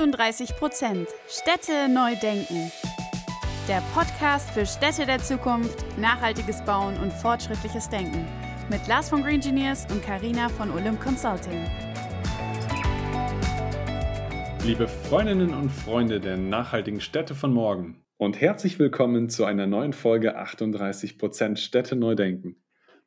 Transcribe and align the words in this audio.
38 0.00 0.56
Prozent 0.56 1.08
Städte 1.28 1.86
neu 1.90 2.16
denken. 2.16 2.72
Der 3.68 3.82
Podcast 3.92 4.48
für 4.48 4.64
Städte 4.64 5.04
der 5.04 5.18
Zukunft, 5.18 5.84
nachhaltiges 5.98 6.64
Bauen 6.64 6.96
und 7.02 7.12
fortschrittliches 7.12 7.90
Denken. 7.90 8.26
Mit 8.70 8.88
Lars 8.88 9.10
von 9.10 9.22
Green 9.22 9.34
Engineers 9.34 9.86
und 9.92 10.02
Karina 10.02 10.48
von 10.48 10.70
Olymp 10.70 11.02
Consulting. 11.02 11.66
Liebe 14.64 14.88
Freundinnen 14.88 15.52
und 15.52 15.68
Freunde 15.68 16.18
der 16.18 16.38
nachhaltigen 16.38 17.02
Städte 17.02 17.34
von 17.34 17.52
morgen 17.52 18.02
und 18.16 18.40
herzlich 18.40 18.78
willkommen 18.78 19.28
zu 19.28 19.44
einer 19.44 19.66
neuen 19.66 19.92
Folge 19.92 20.34
38 20.34 21.18
Prozent 21.18 21.58
Städte 21.58 21.94
neu 21.94 22.14
denken. 22.14 22.56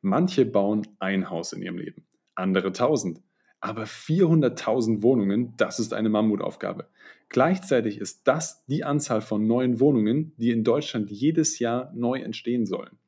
Manche 0.00 0.46
bauen 0.46 0.86
ein 1.00 1.28
Haus 1.28 1.52
in 1.52 1.60
ihrem 1.60 1.78
Leben, 1.78 2.06
andere 2.36 2.70
tausend. 2.70 3.20
Aber 3.64 3.84
400.000 3.84 5.02
Wohnungen, 5.02 5.54
das 5.56 5.78
ist 5.78 5.94
eine 5.94 6.10
Mammutaufgabe. 6.10 6.86
Gleichzeitig 7.30 7.98
ist 7.98 8.28
das 8.28 8.62
die 8.66 8.84
Anzahl 8.84 9.22
von 9.22 9.46
neuen 9.46 9.80
Wohnungen, 9.80 10.34
die 10.36 10.50
in 10.50 10.64
Deutschland 10.64 11.10
jedes 11.10 11.58
Jahr 11.58 11.90
neu 11.94 12.18
entstehen 12.18 12.66
sollen. 12.66 12.98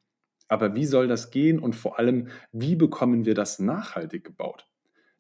Aber 0.49 0.75
wie 0.75 0.87
soll 0.87 1.09
das 1.09 1.31
gehen 1.31 1.59
und 1.59 1.77
vor 1.77 1.99
allem, 1.99 2.29
wie 2.53 2.75
bekommen 2.75 3.27
wir 3.27 3.35
das 3.35 3.59
nachhaltig 3.59 4.25
gebaut? 4.25 4.67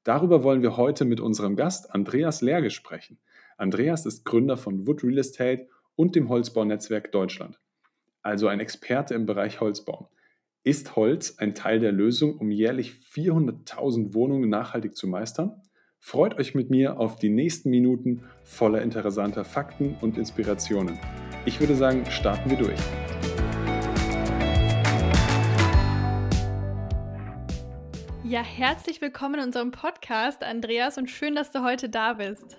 Darüber 0.05 0.43
wollen 0.43 0.62
wir 0.62 0.79
heute 0.79 1.05
mit 1.05 1.21
unserem 1.21 1.55
Gast 1.55 1.95
Andreas 1.95 2.41
Lerge 2.41 2.71
sprechen. 2.71 3.19
Andreas 3.59 4.07
ist 4.07 4.25
Gründer 4.25 4.57
von 4.57 4.87
Wood 4.87 5.05
Real 5.05 5.19
Estate 5.19 5.69
und 5.97 6.15
dem 6.15 6.31
Holzbaunetzwerk 6.31 7.12
Deutschland, 7.12 7.61
also 8.23 8.48
ein 8.48 8.61
Experte 8.61 9.12
im 9.12 9.27
Bereich 9.27 9.61
Holzbau. 9.61 10.09
Ist 10.66 10.97
Holz 10.97 11.37
ein 11.38 11.55
Teil 11.55 11.79
der 11.79 11.93
Lösung, 11.93 12.38
um 12.38 12.51
jährlich 12.51 12.91
400.000 13.15 14.15
Wohnungen 14.15 14.51
nachhaltig 14.51 14.97
zu 14.97 15.06
meistern? 15.06 15.62
Freut 16.01 16.41
euch 16.41 16.56
mit 16.56 16.70
mir 16.70 16.98
auf 16.98 17.14
die 17.14 17.28
nächsten 17.28 17.70
Minuten 17.70 18.25
voller 18.42 18.83
interessanter 18.83 19.44
Fakten 19.44 19.94
und 20.00 20.19
Inspirationen. 20.19 20.98
Ich 21.44 21.61
würde 21.61 21.77
sagen, 21.77 22.05
starten 22.06 22.50
wir 22.50 22.56
durch. 22.56 22.81
Ja, 28.25 28.42
herzlich 28.42 29.00
willkommen 29.00 29.37
in 29.37 29.47
unserem 29.47 29.70
Podcast, 29.70 30.42
Andreas, 30.42 30.98
und 30.98 31.09
schön, 31.09 31.37
dass 31.37 31.53
du 31.53 31.62
heute 31.62 31.89
da 31.89 32.14
bist. 32.14 32.56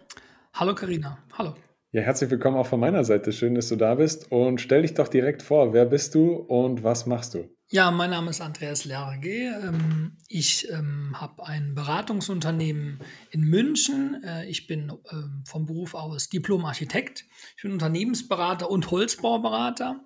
Hallo 0.53 0.73
Karina, 0.75 1.17
hallo. 1.37 1.55
Ja, 1.91 2.03
herzlich 2.03 2.31
willkommen 2.31 2.55
auch 2.55 2.67
von 2.67 2.79
meiner 2.79 3.03
Seite. 3.03 3.33
Schön, 3.33 3.55
dass 3.55 3.67
du 3.67 3.75
da 3.75 3.95
bist 3.95 4.31
und 4.31 4.61
stell 4.61 4.83
dich 4.83 4.93
doch 4.93 5.09
direkt 5.09 5.41
vor. 5.41 5.73
Wer 5.73 5.85
bist 5.85 6.15
du 6.15 6.35
und 6.35 6.85
was 6.85 7.05
machst 7.05 7.33
du? 7.33 7.56
Ja, 7.69 7.91
mein 7.91 8.11
Name 8.11 8.29
ist 8.29 8.39
Andreas 8.39 8.85
Lerge. 8.85 9.59
Ähm, 9.61 10.15
ich 10.29 10.69
ähm, 10.71 11.19
habe 11.19 11.45
ein 11.45 11.75
Beratungsunternehmen 11.75 12.99
in 13.31 13.41
München. 13.41 14.23
Äh, 14.23 14.45
ich 14.45 14.67
bin 14.67 14.93
ähm, 15.11 15.43
vom 15.45 15.65
Beruf 15.65 15.93
aus 15.93 16.29
Diplom-Architekt. 16.29 17.25
Ich 17.57 17.63
bin 17.63 17.73
Unternehmensberater 17.73 18.71
und 18.71 18.89
Holzbauberater. 18.89 19.99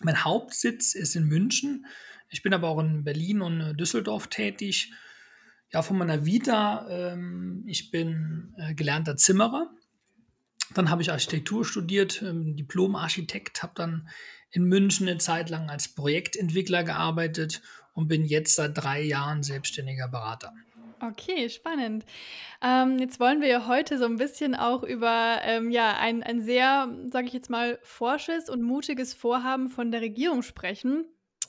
Mein 0.00 0.24
Hauptsitz 0.24 0.94
ist 0.94 1.14
in 1.14 1.24
München. 1.24 1.84
Ich 2.30 2.42
bin 2.42 2.54
aber 2.54 2.68
auch 2.68 2.80
in 2.80 3.04
Berlin 3.04 3.42
und 3.42 3.60
äh, 3.60 3.74
Düsseldorf 3.74 4.28
tätig. 4.28 4.90
Ja, 5.70 5.82
von 5.82 5.98
meiner 5.98 6.24
Vita, 6.24 7.14
ich 7.66 7.90
bin 7.90 8.54
äh, 8.56 8.72
gelernter 8.72 9.18
Zimmerer. 9.18 9.70
Dann 10.72 10.88
habe 10.88 11.02
ich 11.02 11.12
Architektur 11.12 11.62
studiert, 11.66 12.22
Diplom-Architekt, 12.22 13.62
habe 13.62 13.74
dann 13.76 14.08
in 14.50 14.64
München 14.64 15.08
eine 15.08 15.18
Zeit 15.18 15.50
lang 15.50 15.70
als 15.70 15.88
Projektentwickler 15.88 16.84
gearbeitet 16.84 17.62
und 17.92 18.08
bin 18.08 18.24
jetzt 18.24 18.54
seit 18.54 18.76
drei 18.76 19.02
Jahren 19.02 19.42
selbstständiger 19.42 20.08
Berater. 20.08 20.52
Okay, 21.00 21.48
spannend. 21.48 22.04
Ähm, 22.60 22.98
jetzt 22.98 23.20
wollen 23.20 23.40
wir 23.40 23.48
ja 23.48 23.68
heute 23.68 23.98
so 23.98 24.04
ein 24.04 24.16
bisschen 24.16 24.56
auch 24.56 24.82
über 24.82 25.38
ähm, 25.42 25.70
ja, 25.70 25.96
ein, 25.96 26.22
ein 26.24 26.40
sehr, 26.40 26.92
sage 27.12 27.28
ich 27.28 27.32
jetzt 27.32 27.50
mal, 27.50 27.78
forsches 27.82 28.48
und 28.48 28.62
mutiges 28.62 29.14
Vorhaben 29.14 29.68
von 29.68 29.92
der 29.92 30.00
Regierung 30.00 30.42
sprechen. 30.42 31.04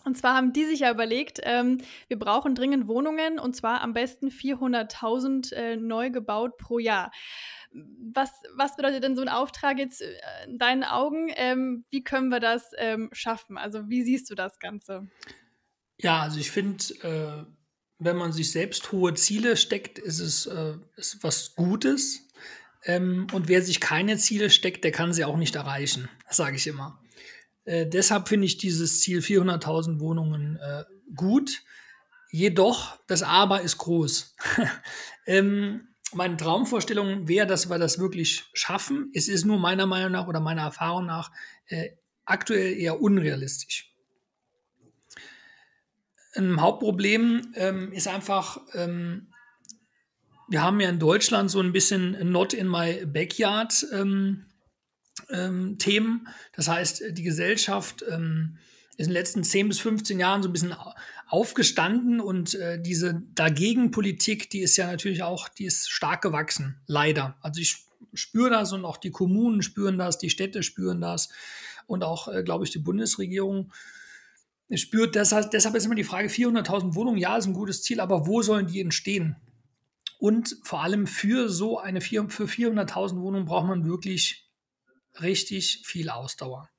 Und 0.10 0.16
zwar 0.16 0.34
haben 0.34 0.54
die 0.54 0.66
sich 0.66 0.80
ja 0.80 0.92
überlegt, 0.92 1.40
ähm, 1.44 1.78
wir 2.08 2.18
brauchen 2.18 2.56
dringend 2.56 2.88
Wohnungen 2.88 3.38
und 3.38 3.56
zwar 3.56 3.82
am 3.82 3.94
besten 3.94 4.30
400.000 4.30 5.54
äh, 5.54 5.76
neu 5.76 6.10
gebaut 6.10 6.58
pro 6.58 6.80
Jahr. 6.80 7.12
Was, 7.72 8.32
was 8.56 8.76
bedeutet 8.76 9.04
denn 9.04 9.16
so 9.16 9.22
ein 9.22 9.30
Auftrag 9.30 9.78
jetzt 9.78 10.02
äh, 10.02 10.08
in 10.48 10.58
deinen 10.58 10.84
Augen? 10.84 11.32
Ähm, 11.36 11.86
wie 11.92 12.04
können 12.04 12.30
wir 12.30 12.40
das 12.40 12.72
ähm, 12.80 13.12
schaffen? 13.12 13.60
Also 13.60 13.88
wie 13.88 14.02
siehst 14.02 14.32
du 14.32 14.34
das 14.34 14.58
Ganze? 14.58 15.08
Ja, 16.00 16.22
also 16.22 16.40
ich 16.40 16.50
finde, 16.50 16.84
äh, 17.04 17.46
wenn 18.00 18.18
man 18.18 18.32
sich 18.32 18.52
selbst 18.52 18.92
hohe 18.92 19.14
Ziele 19.14 19.58
steckt, 19.58 20.00
ist 20.00 20.22
es 20.22 20.48
äh, 20.48 20.74
ist 20.96 21.24
was 21.24 21.54
Gutes. 21.54 22.28
Ähm, 22.84 23.28
und 23.32 23.48
wer 23.48 23.62
sich 23.62 23.80
keine 23.80 24.18
Ziele 24.18 24.50
steckt, 24.50 24.84
der 24.84 24.92
kann 24.92 25.14
sie 25.14 25.24
auch 25.24 25.38
nicht 25.38 25.54
erreichen. 25.54 26.10
Sage 26.32 26.56
ich 26.56 26.66
immer. 26.66 27.00
Äh, 27.70 27.88
deshalb 27.88 28.28
finde 28.28 28.48
ich 28.48 28.58
dieses 28.58 29.00
Ziel 29.02 29.20
400.000 29.20 30.00
Wohnungen 30.00 30.58
äh, 30.58 30.86
gut. 31.16 31.62
Jedoch, 32.32 32.98
das 33.06 33.22
Aber 33.22 33.62
ist 33.62 33.78
groß. 33.78 34.36
ähm, 35.28 35.88
meine 36.12 36.36
Traumvorstellung 36.36 37.28
wäre, 37.28 37.46
dass 37.46 37.70
wir 37.70 37.78
das 37.78 38.00
wirklich 38.00 38.46
schaffen. 38.54 39.12
Es 39.14 39.28
ist 39.28 39.46
nur 39.46 39.60
meiner 39.60 39.86
Meinung 39.86 40.14
nach 40.14 40.28
oder 40.28 40.40
meiner 40.40 40.64
Erfahrung 40.64 41.06
nach 41.06 41.32
äh, 41.68 41.90
aktuell 42.26 42.74
eher 42.74 43.02
unrealistisch. 43.02 43.94
Ein 46.34 46.60
Hauptproblem 46.60 47.54
ähm, 47.54 47.92
ist 47.92 48.08
einfach, 48.08 48.62
ähm, 48.74 49.28
wir 50.48 50.64
haben 50.64 50.80
ja 50.80 50.90
in 50.90 50.98
Deutschland 50.98 51.52
so 51.52 51.60
ein 51.60 51.72
bisschen 51.72 52.32
Not 52.32 52.56
in 52.56 52.68
my 52.68 53.06
backyard 53.06 53.86
ähm, 53.94 54.49
ähm 55.30 55.78
Themen. 55.78 56.28
Das 56.54 56.68
heißt, 56.68 57.04
die 57.12 57.24
Gesellschaft 57.24 58.04
ähm, 58.10 58.58
ist 58.98 59.08
in 59.08 59.12
den 59.12 59.14
letzten 59.14 59.44
10 59.44 59.70
bis 59.70 59.80
15 59.80 60.20
Jahren 60.20 60.44
so 60.44 60.50
ein 60.50 60.54
bisschen 60.54 60.76
aufgestanden 61.28 62.20
und 62.20 62.56
äh, 62.56 62.82
diese 62.82 63.22
Dagegenpolitik, 63.36 64.50
die 64.50 64.60
ist 64.60 64.76
ja 64.78 64.88
natürlich 64.88 65.24
auch, 65.24 65.48
die 65.48 65.66
ist 65.66 65.90
stark 65.90 66.22
gewachsen, 66.22 66.82
leider. 66.88 67.38
Also 67.42 67.62
ich 67.62 67.86
spüre 68.14 68.50
das 68.50 68.74
und 68.74 68.84
auch 68.84 68.98
die 68.98 69.12
Kommunen 69.12 69.62
spüren 69.62 69.98
das, 69.98 70.18
die 70.18 70.30
Städte 70.30 70.64
spüren 70.64 71.02
das 71.02 71.30
und 71.88 72.04
auch, 72.04 72.28
äh, 72.28 72.44
glaube 72.44 72.66
ich, 72.66 72.72
die 72.72 72.80
Bundesregierung 72.80 73.72
spürt 74.74 75.16
das. 75.16 75.30
Deshalb 75.50 75.76
ist 75.76 75.86
immer 75.86 75.96
die 75.96 76.04
Frage, 76.04 76.28
400.000 76.28 76.96
Wohnungen, 76.96 77.18
ja, 77.18 77.38
ist 77.38 77.46
ein 77.46 77.54
gutes 77.54 77.84
Ziel, 77.84 78.00
aber 78.00 78.28
wo 78.28 78.42
sollen 78.42 78.68
die 78.68 78.82
entstehen? 78.82 79.36
Und 80.20 80.58
vor 80.64 80.84
allem 80.84 81.08
für 81.08 81.48
so 81.48 81.80
eine, 81.80 82.02
für 82.02 82.24
400.000 82.26 83.22
Wohnungen 83.22 83.46
braucht 83.46 83.68
man 83.68 83.86
wirklich 83.86 84.49
richtig 85.22 85.84
viel 85.86 86.10
Ausdauer. 86.10 86.70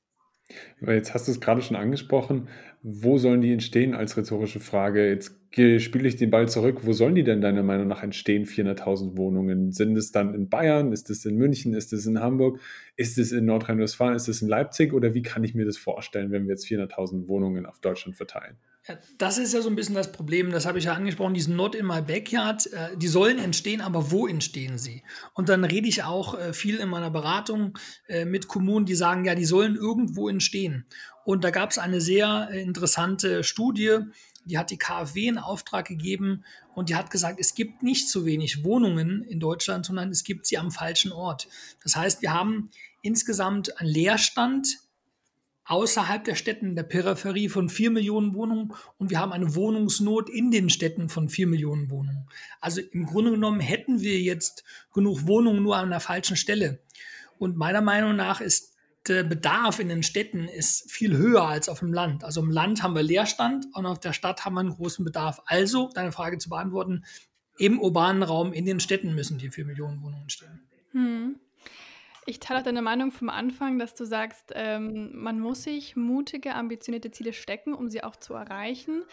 Jetzt 0.80 1.14
hast 1.14 1.28
du 1.28 1.32
es 1.32 1.40
gerade 1.40 1.62
schon 1.62 1.76
angesprochen. 1.76 2.48
Wo 2.82 3.18
sollen 3.18 3.40
die 3.40 3.52
entstehen 3.52 3.94
als 3.94 4.16
rhetorische 4.16 4.60
Frage? 4.60 5.08
Jetzt 5.08 5.39
spiele 5.52 6.08
ich 6.08 6.16
den 6.16 6.30
Ball 6.30 6.48
zurück. 6.48 6.80
Wo 6.82 6.92
sollen 6.92 7.14
die 7.14 7.24
denn 7.24 7.40
deiner 7.40 7.62
Meinung 7.62 7.88
nach 7.88 8.02
entstehen, 8.02 8.46
400.000 8.46 9.16
Wohnungen? 9.16 9.72
Sind 9.72 9.96
es 9.96 10.12
dann 10.12 10.34
in 10.34 10.48
Bayern? 10.48 10.92
Ist 10.92 11.10
es 11.10 11.24
in 11.24 11.36
München? 11.36 11.74
Ist 11.74 11.92
es 11.92 12.06
in 12.06 12.20
Hamburg? 12.20 12.60
Ist 12.96 13.18
es 13.18 13.32
in 13.32 13.46
Nordrhein-Westfalen? 13.46 14.14
Ist 14.14 14.28
es 14.28 14.42
in 14.42 14.48
Leipzig? 14.48 14.92
Oder 14.92 15.14
wie 15.14 15.22
kann 15.22 15.42
ich 15.42 15.54
mir 15.54 15.64
das 15.64 15.76
vorstellen, 15.76 16.30
wenn 16.30 16.44
wir 16.44 16.50
jetzt 16.50 16.66
400.000 16.66 17.26
Wohnungen 17.26 17.66
auf 17.66 17.80
Deutschland 17.80 18.16
verteilen? 18.16 18.56
Ja, 18.88 18.98
das 19.18 19.36
ist 19.36 19.52
ja 19.52 19.60
so 19.60 19.68
ein 19.68 19.76
bisschen 19.76 19.94
das 19.94 20.10
Problem, 20.10 20.50
das 20.52 20.64
habe 20.64 20.78
ich 20.78 20.84
ja 20.84 20.94
angesprochen, 20.94 21.34
diesen 21.34 21.54
Not 21.54 21.74
in 21.74 21.86
my 21.86 22.00
backyard, 22.00 22.66
äh, 22.72 22.96
die 22.96 23.08
sollen 23.08 23.38
entstehen, 23.38 23.82
aber 23.82 24.10
wo 24.10 24.26
entstehen 24.26 24.78
sie? 24.78 25.02
Und 25.34 25.50
dann 25.50 25.64
rede 25.64 25.86
ich 25.86 26.02
auch 26.02 26.38
äh, 26.38 26.54
viel 26.54 26.78
in 26.78 26.88
meiner 26.88 27.10
Beratung 27.10 27.76
äh, 28.08 28.24
mit 28.24 28.48
Kommunen, 28.48 28.86
die 28.86 28.94
sagen, 28.94 29.26
ja, 29.26 29.34
die 29.34 29.44
sollen 29.44 29.76
irgendwo 29.76 30.30
entstehen. 30.30 30.86
Und 31.24 31.44
da 31.44 31.50
gab 31.50 31.70
es 31.70 31.78
eine 31.78 32.00
sehr 32.00 32.48
interessante 32.50 33.44
Studie, 33.44 33.98
die 34.44 34.58
hat 34.58 34.70
die 34.70 34.78
KfW 34.78 35.28
in 35.28 35.38
Auftrag 35.38 35.86
gegeben 35.86 36.44
und 36.74 36.88
die 36.88 36.94
hat 36.94 37.10
gesagt, 37.10 37.38
es 37.40 37.54
gibt 37.54 37.82
nicht 37.82 38.08
zu 38.08 38.24
wenig 38.24 38.64
Wohnungen 38.64 39.22
in 39.22 39.40
Deutschland, 39.40 39.86
sondern 39.86 40.10
es 40.10 40.24
gibt 40.24 40.46
sie 40.46 40.58
am 40.58 40.70
falschen 40.70 41.12
Ort. 41.12 41.48
Das 41.82 41.96
heißt, 41.96 42.22
wir 42.22 42.32
haben 42.32 42.70
insgesamt 43.02 43.78
einen 43.80 43.90
Leerstand 43.90 44.78
außerhalb 45.64 46.24
der 46.24 46.34
Städten 46.34 46.74
der 46.74 46.82
Peripherie 46.82 47.48
von 47.48 47.68
4 47.68 47.92
Millionen 47.92 48.34
Wohnungen 48.34 48.72
und 48.98 49.10
wir 49.10 49.20
haben 49.20 49.32
eine 49.32 49.54
Wohnungsnot 49.54 50.28
in 50.28 50.50
den 50.50 50.68
Städten 50.68 51.08
von 51.08 51.28
4 51.28 51.46
Millionen 51.46 51.90
Wohnungen. 51.90 52.26
Also 52.60 52.80
im 52.80 53.06
Grunde 53.06 53.30
genommen 53.30 53.60
hätten 53.60 54.00
wir 54.00 54.20
jetzt 54.20 54.64
genug 54.92 55.28
Wohnungen 55.28 55.62
nur 55.62 55.76
an 55.76 55.90
der 55.90 56.00
falschen 56.00 56.36
Stelle. 56.36 56.80
Und 57.38 57.56
meiner 57.56 57.82
Meinung 57.82 58.16
nach 58.16 58.40
ist 58.40 58.69
der 59.10 59.24
Bedarf 59.24 59.80
in 59.80 59.88
den 59.88 60.02
Städten 60.02 60.48
ist 60.48 60.90
viel 60.90 61.16
höher 61.16 61.42
als 61.42 61.68
auf 61.68 61.80
dem 61.80 61.92
Land. 61.92 62.24
Also 62.24 62.40
im 62.40 62.50
Land 62.50 62.82
haben 62.82 62.94
wir 62.94 63.02
Leerstand 63.02 63.66
und 63.74 63.84
auf 63.86 63.98
der 63.98 64.12
Stadt 64.12 64.44
haben 64.44 64.54
wir 64.54 64.60
einen 64.60 64.70
großen 64.70 65.04
Bedarf. 65.04 65.42
Also, 65.46 65.90
deine 65.94 66.12
Frage 66.12 66.38
zu 66.38 66.48
beantworten, 66.48 67.04
im 67.58 67.80
urbanen 67.80 68.22
Raum 68.22 68.52
in 68.52 68.64
den 68.64 68.80
Städten 68.80 69.14
müssen 69.14 69.38
die 69.38 69.50
4 69.50 69.66
Millionen 69.66 70.02
Wohnungen 70.02 70.30
stehen. 70.30 70.66
Hm. 70.92 71.40
Ich 72.26 72.38
teile 72.38 72.60
auch 72.60 72.64
deine 72.64 72.82
Meinung 72.82 73.12
vom 73.12 73.30
Anfang, 73.30 73.78
dass 73.78 73.94
du 73.94 74.04
sagst, 74.04 74.52
ähm, 74.54 75.10
man 75.14 75.40
muss 75.40 75.64
sich 75.64 75.96
mutige, 75.96 76.54
ambitionierte 76.54 77.10
Ziele 77.10 77.32
stecken, 77.32 77.72
um 77.72 77.88
sie 77.88 78.04
auch 78.04 78.14
zu 78.14 78.34
erreichen. 78.34 79.04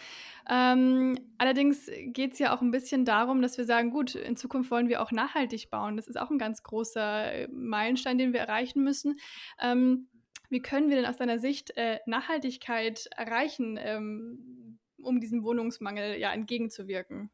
Ähm, 0.48 1.18
allerdings 1.38 1.90
geht 2.06 2.34
es 2.34 2.38
ja 2.38 2.54
auch 2.54 2.60
ein 2.60 2.70
bisschen 2.70 3.04
darum, 3.04 3.40
dass 3.40 3.56
wir 3.56 3.64
sagen, 3.64 3.90
gut, 3.90 4.14
in 4.14 4.36
Zukunft 4.36 4.70
wollen 4.70 4.88
wir 4.88 5.02
auch 5.02 5.10
nachhaltig 5.10 5.70
bauen. 5.70 5.96
Das 5.96 6.06
ist 6.06 6.20
auch 6.20 6.30
ein 6.30 6.38
ganz 6.38 6.62
großer 6.62 7.32
äh, 7.32 7.48
Meilenstein, 7.48 8.18
den 8.18 8.32
wir 8.32 8.40
erreichen 8.40 8.84
müssen. 8.84 9.18
Ähm, 9.60 10.08
wie 10.50 10.60
können 10.60 10.88
wir 10.88 10.96
denn 10.96 11.06
aus 11.06 11.16
deiner 11.16 11.38
Sicht 11.38 11.76
äh, 11.76 12.00
Nachhaltigkeit 12.06 13.08
erreichen, 13.16 13.78
ähm, 13.80 14.78
um 15.02 15.20
diesem 15.20 15.42
Wohnungsmangel 15.44 16.18
ja 16.18 16.32
entgegenzuwirken? 16.32 17.30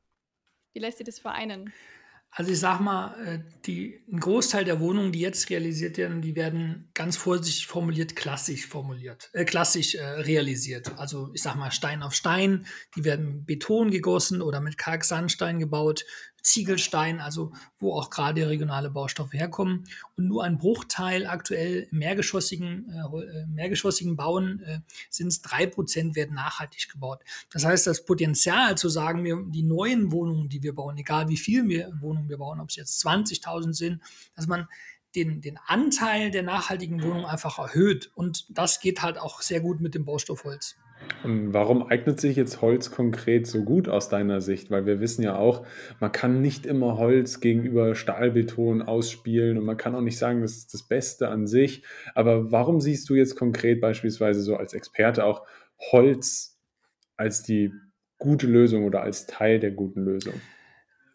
Wie 0.73 0.81
lässt 0.81 0.99
sich 0.99 1.07
das 1.07 1.19
vereinen? 1.19 1.73
Also 2.37 2.51
ich 2.51 2.59
sag 2.59 2.81
mal, 2.81 3.15
äh, 3.25 3.39
die, 3.65 4.01
ein 4.11 4.19
Großteil 4.19 4.65
der 4.65 4.81
Wohnungen, 4.81 5.13
die 5.13 5.21
jetzt 5.21 5.49
realisiert 5.51 5.99
werden, 5.99 6.21
die 6.21 6.35
werden 6.35 6.91
ganz 6.93 7.17
vorsichtig 7.17 7.69
formuliert, 7.69 8.17
klassisch 8.17 8.67
formuliert, 8.67 9.31
äh, 9.35 9.45
klassisch 9.45 9.95
äh, 9.95 10.05
realisiert. 10.05 10.99
Also 10.99 11.31
ich 11.33 11.43
sag 11.43 11.55
mal 11.55 11.71
Stein 11.71 12.03
auf 12.03 12.13
Stein, 12.13 12.67
die 12.97 13.05
werden 13.05 13.45
Beton 13.45 13.93
gegossen 13.93 14.43
oder 14.43 14.61
mit 14.61 14.79
Kalksandstein 14.79 15.61
gebaut. 15.61 16.05
Ziegelstein, 16.45 17.21
also 17.21 17.53
wo 17.81 17.95
auch 17.95 18.11
gerade 18.11 18.47
regionale 18.49 18.91
Baustoffe 18.91 19.33
herkommen. 19.33 19.85
Und 20.17 20.29
nur 20.29 20.45
ein 20.45 20.59
Bruchteil 20.59 21.27
aktuell 21.27 21.89
mehrgeschossigen, 21.91 22.91
äh, 22.91 23.47
mehrgeschossigen 23.47 24.15
Bauen 24.15 24.61
äh, 24.61 24.81
sind 25.11 25.29
es 25.29 25.43
drei 25.43 25.67
Prozent 25.67 26.15
werden 26.15 26.35
nachhaltig 26.35 26.91
gebaut. 26.93 27.25
Das 27.51 27.65
heißt, 27.65 27.87
das 27.87 28.05
Potenzial 28.05 28.77
zu 28.77 28.89
sagen, 28.89 29.25
wir, 29.25 29.43
die 29.49 29.63
neuen 29.63 30.13
Wohnungen, 30.13 30.49
die 30.49 30.63
wir 30.63 30.75
bauen, 30.75 30.97
egal 30.99 31.29
wie 31.29 31.39
viel 31.39 31.67
wir 31.69 31.91
Wohnungen 32.01 32.29
wir 32.29 32.39
bauen, 32.39 32.61
ob 32.61 32.69
es 32.69 32.77
jetzt 32.77 33.05
20.000 33.05 33.73
sind, 33.73 34.03
dass 34.37 34.47
man 34.47 34.69
den, 35.15 35.41
den 35.41 35.59
Anteil 35.67 36.31
der 36.31 36.43
nachhaltigen 36.43 37.03
Wohnungen 37.03 37.25
einfach 37.25 37.59
erhöht. 37.59 38.11
Und 38.15 38.47
das 38.51 38.81
geht 38.81 39.03
halt 39.03 39.19
auch 39.19 39.41
sehr 39.41 39.61
gut 39.61 39.81
mit 39.81 39.95
dem 39.95 40.05
Baustoffholz. 40.05 40.77
Und 41.23 41.55
warum 41.55 41.87
eignet 41.87 42.21
sich 42.21 42.37
jetzt 42.37 42.61
Holz 42.61 42.91
konkret 42.91 43.47
so 43.47 43.65
gut 43.65 43.89
aus 43.89 44.09
deiner 44.09 44.41
Sicht? 44.41 44.71
Weil 44.71 44.87
wir 44.87 45.01
wissen 45.01 45.23
ja 45.23 45.37
auch, 45.37 45.67
man 45.99 46.13
kann 46.13 46.41
nicht 46.41 46.67
immer 46.67 46.99
Holz 46.99 47.41
gegenüber 47.41 47.95
Stahlbeton 47.95 48.83
ausspielen 48.83 49.57
und 49.57 49.65
man 49.65 49.77
kann 49.77 49.95
auch 49.95 50.03
nicht 50.03 50.19
sagen, 50.19 50.43
das 50.43 50.57
ist 50.57 50.75
das 50.75 50.83
Beste 50.83 51.29
an 51.29 51.47
sich. 51.47 51.85
Aber 52.15 52.53
warum 52.53 52.81
siehst 52.81 53.09
du 53.09 53.15
jetzt 53.15 53.37
konkret 53.37 53.81
beispielsweise 53.81 54.43
so 54.43 54.57
als 54.57 54.75
Experte 54.75 55.25
auch 55.25 55.47
Holz 55.93 56.59
als 57.17 57.43
die 57.43 57.73
gute 58.19 58.47
Lösung 58.47 58.85
oder 58.85 59.03
als 59.03 59.27
Teil 59.27 59.61
der 59.61 59.71
guten 59.71 60.05
Lösung? 60.05 60.35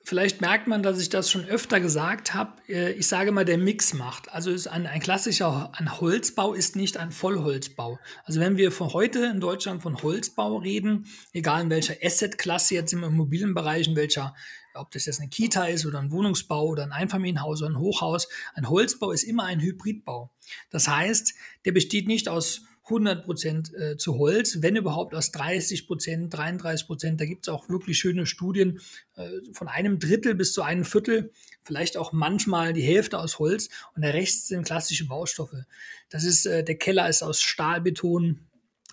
Vielleicht 0.04 0.42
merkt 0.42 0.68
man, 0.68 0.82
dass 0.82 1.00
ich 1.00 1.10
das 1.10 1.30
schon 1.30 1.46
öfter 1.46 1.80
gesagt 1.80 2.34
habe. 2.34 2.54
Äh, 2.68 2.94
ich 2.94 3.08
sage 3.08 3.32
mal, 3.32 3.46
der 3.46 3.58
Mix 3.58 3.94
macht. 3.94 4.32
Also 4.32 4.50
ist 4.50 4.68
ein, 4.68 4.88
ein 4.88 5.02
klassischer 5.02 5.72
ein 5.74 6.00
Holzbau 6.00 6.54
ist 6.54 6.76
nicht 6.76 6.98
ein 6.98 7.12
Vollholzbau. 7.12 8.00
Also 8.24 8.40
wenn 8.40 8.58
wir 8.58 8.72
von 8.72 8.94
heute 8.94 9.26
in 9.26 9.40
Deutschland 9.40 9.84
von 9.84 10.02
Holzbau 10.02 10.58
reden, 10.58 11.06
egal 11.34 11.64
in 11.64 11.70
welcher 11.70 11.96
Assetklasse 12.02 12.76
jetzt 12.76 12.94
im 12.94 13.04
Immobilienbereich, 13.04 13.88
in 13.88 13.96
welcher, 13.96 14.34
ob 14.74 14.90
das 14.92 15.06
jetzt 15.06 15.20
eine 15.20 15.30
Kita 15.30 15.66
ist 15.66 15.86
oder 15.86 16.00
ein 16.00 16.12
Wohnungsbau 16.12 16.66
oder 16.66 16.84
ein 16.84 16.94
Einfamilienhaus 16.94 17.62
oder 17.62 17.72
ein 17.72 17.80
Hochhaus, 17.80 18.30
ein 18.56 18.70
Holzbau 18.70 19.12
ist 19.12 19.24
immer 19.24 19.44
ein 19.44 19.60
Hybridbau. 19.60 20.32
Das 20.72 20.88
heißt, 20.88 21.34
der 21.66 21.72
besteht 21.74 22.08
nicht 22.08 22.30
aus 22.30 22.64
100 22.90 23.26
Prozent 23.26 23.74
äh, 23.74 23.98
zu 23.98 24.18
Holz, 24.18 24.62
wenn 24.62 24.76
überhaupt 24.76 25.16
aus 25.16 25.32
30 25.32 25.88
Prozent, 25.88 26.34
33 26.34 26.88
Prozent. 26.88 27.22
Da 27.22 27.26
gibt 27.26 27.48
es 27.48 27.54
auch 27.54 27.70
wirklich 27.70 27.98
schöne 27.98 28.26
Studien 28.26 28.80
äh, 29.16 29.30
von 29.54 29.68
einem 29.68 30.00
Drittel 30.00 30.36
bis 30.36 30.54
zu 30.54 30.62
einem 30.62 30.84
Viertel, 30.84 31.32
vielleicht 31.64 31.98
auch 31.98 32.12
manchmal 32.12 32.74
die 32.74 32.82
Hälfte 32.82 33.20
aus 33.20 33.40
Holz 33.40 33.70
und 33.96 34.02
der 34.02 34.14
Rest 34.14 34.48
sind 34.48 34.66
klassische 34.66 35.08
Baustoffe. 35.08 35.66
Das 36.10 36.24
ist, 36.24 36.46
äh, 36.46 36.64
der 36.64 36.76
Keller 36.76 37.08
ist 37.08 37.22
aus 37.22 37.42
Stahlbeton, 37.42 38.49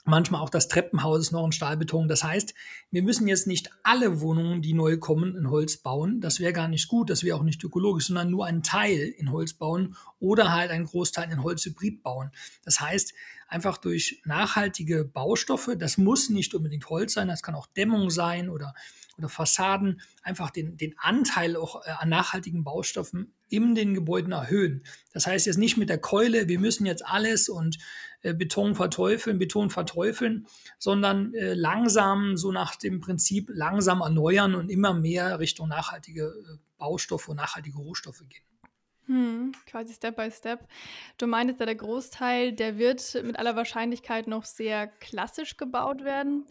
Manchmal 0.09 0.41
auch 0.41 0.51
das 0.51 0.69
Treppenhaus 0.69 1.19
ist 1.19 1.33
noch 1.33 1.45
in 1.45 1.51
Stahlbeton. 1.51 2.07
Das 2.07 2.23
heißt, 2.23 2.55
wir 2.93 3.03
müssen 3.03 3.27
jetzt 3.27 3.49
nicht 3.49 3.71
alle 3.83 4.21
Wohnungen, 4.21 4.63
die 4.63 4.73
neu 4.73 4.99
kommen, 4.99 5.37
in 5.37 5.51
Holz 5.51 5.79
bauen. 5.79 6.21
Das 6.21 6.39
wäre 6.39 6.53
gar 6.53 6.69
nicht 6.69 6.87
gut, 6.87 7.11
das 7.11 7.25
wäre 7.25 7.37
auch 7.37 7.43
nicht 7.43 7.63
ökologisch, 7.65 8.07
sondern 8.07 8.31
nur 8.31 8.47
einen 8.47 8.63
Teil 8.63 9.13
in 9.19 9.33
Holz 9.33 9.55
bauen 9.55 9.97
oder 10.21 10.53
halt 10.53 10.71
einen 10.71 10.85
Großteil 10.85 11.31
in 11.33 11.43
Holzhybrid 11.43 12.05
bauen. 12.05 12.31
Das 12.65 12.81
heißt, 12.81 13.15
einfach 13.49 13.79
durch 13.79 14.23
nachhaltige 14.25 15.05
Baustoffe, 15.05 15.71
das 15.77 15.99
muss 15.99 16.31
nicht 16.31 16.55
unbedingt 16.55 16.89
Holz 16.89 17.15
sein, 17.15 17.27
das 17.27 17.43
kann 17.43 17.57
auch 17.57 17.67
Dämmung 17.67 18.11
sein 18.11 18.49
oder 18.49 18.75
oder 19.19 19.29
Fassaden 19.29 20.01
einfach 20.23 20.51
den, 20.51 20.77
den 20.77 20.95
Anteil 20.99 21.57
auch 21.57 21.85
äh, 21.87 21.91
an 21.91 22.09
nachhaltigen 22.09 22.65
Baustoffen 22.65 23.33
in 23.49 23.75
den 23.75 23.95
Gebäuden 23.95 24.33
erhöhen. 24.33 24.83
Das 25.13 25.27
heißt 25.27 25.47
jetzt 25.47 25.59
nicht 25.59 25.77
mit 25.77 25.89
der 25.89 25.99
Keule, 25.99 26.49
wir 26.49 26.59
müssen 26.59 26.87
jetzt 26.87 27.07
alles 27.07 27.49
und 27.49 27.79
äh, 28.23 28.35
Beton 28.35 28.75
verteufeln, 28.75 29.39
Beton 29.39 29.71
verteufeln, 29.71 30.47
sondern 30.79 31.35
äh, 31.35 31.55
langsam, 31.55 32.37
so 32.37 32.53
nach 32.53 32.77
dem 32.77 33.01
Prinzip, 33.01 33.51
langsam 33.53 34.01
erneuern 34.01 34.55
und 34.55 34.69
immer 34.69 34.95
mehr 34.95 35.39
Richtung 35.39 35.69
nachhaltige 35.69 36.25
äh, 36.25 36.59
Baustoffe 36.79 37.29
und 37.29 37.37
nachhaltige 37.37 37.79
Rohstoffe 37.79 38.25
gehen. 38.29 38.43
Hm, 39.07 39.53
quasi 39.67 39.95
Step 39.95 40.17
by 40.17 40.31
Step. 40.33 40.67
Du 41.17 41.29
meintest 41.29 41.61
ja, 41.61 41.67
der 41.67 41.77
Großteil, 41.77 42.53
der 42.53 42.77
wird 42.77 43.23
mit 43.23 43.39
aller 43.39 43.55
Wahrscheinlichkeit 43.55 44.27
noch 44.27 44.45
sehr 44.45 44.89
klassisch 44.89 45.57
gebaut 45.57 46.03
werden 46.03 46.47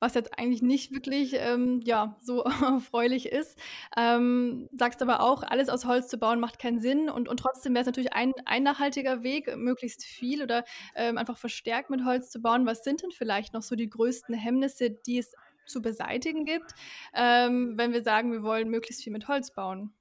was 0.00 0.14
jetzt 0.14 0.36
eigentlich 0.38 0.62
nicht 0.62 0.92
wirklich 0.92 1.34
ähm, 1.34 1.80
ja, 1.84 2.16
so 2.20 2.42
erfreulich 2.62 3.26
ist. 3.26 3.58
Ähm, 3.96 4.68
sagst 4.72 5.02
aber 5.02 5.20
auch, 5.20 5.42
alles 5.42 5.68
aus 5.68 5.84
Holz 5.84 6.08
zu 6.08 6.18
bauen 6.18 6.40
macht 6.40 6.58
keinen 6.58 6.80
Sinn 6.80 7.08
und, 7.08 7.28
und 7.28 7.36
trotzdem 7.36 7.74
wäre 7.74 7.82
es 7.82 7.86
natürlich 7.86 8.12
ein, 8.12 8.32
ein 8.46 8.62
nachhaltiger 8.62 9.22
Weg, 9.22 9.56
möglichst 9.56 10.04
viel 10.04 10.42
oder 10.42 10.64
ähm, 10.94 11.18
einfach 11.18 11.36
verstärkt 11.36 11.90
mit 11.90 12.04
Holz 12.04 12.30
zu 12.30 12.40
bauen. 12.40 12.66
Was 12.66 12.82
sind 12.82 13.02
denn 13.02 13.12
vielleicht 13.12 13.54
noch 13.54 13.62
so 13.62 13.76
die 13.76 13.90
größten 13.90 14.34
Hemmnisse, 14.34 14.90
die 14.90 15.18
es 15.18 15.32
zu 15.66 15.82
beseitigen 15.82 16.44
gibt, 16.44 16.74
ähm, 17.14 17.74
wenn 17.76 17.92
wir 17.92 18.02
sagen, 18.02 18.32
wir 18.32 18.42
wollen 18.42 18.68
möglichst 18.68 19.04
viel 19.04 19.12
mit 19.12 19.28
Holz 19.28 19.52
bauen? 19.52 19.92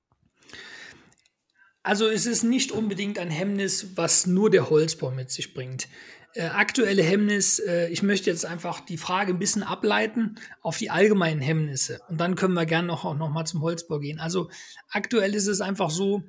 Also 1.84 2.10
es 2.10 2.26
ist 2.26 2.44
nicht 2.44 2.72
unbedingt 2.72 3.18
ein 3.20 3.30
Hemmnis, 3.30 3.96
was 3.96 4.28
nur 4.28 4.50
der 4.50 4.70
Holzbau 4.70 5.12
mit 5.12 5.32
sich 5.32 5.54
bringt. 5.54 5.88
Äh, 6.36 6.46
aktuelle 6.46 7.02
Hemmnis, 7.02 7.58
äh, 7.60 7.88
ich 7.90 8.04
möchte 8.04 8.30
jetzt 8.30 8.46
einfach 8.46 8.82
die 8.82 8.98
Frage 8.98 9.34
ein 9.34 9.40
bisschen 9.40 9.64
ableiten 9.64 10.36
auf 10.62 10.78
die 10.78 10.92
allgemeinen 10.92 11.42
Hemmnisse. 11.42 12.02
Und 12.08 12.20
dann 12.20 12.36
können 12.36 12.54
wir 12.54 12.68
gerne 12.68 12.88
noch, 12.88 13.04
noch 13.18 13.30
mal 13.30 13.46
zum 13.46 13.62
Holzbau 13.62 14.00
gehen. 14.00 14.20
Also 14.20 14.50
aktuell 14.92 15.34
ist 15.34 15.48
es 15.48 15.60
einfach 15.60 15.90
so, 15.90 16.24